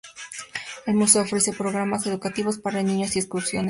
[0.87, 3.59] El museo ofrece programas educativos para niños y excursiones.